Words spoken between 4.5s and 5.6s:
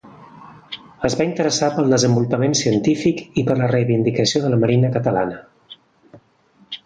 la marina catalana.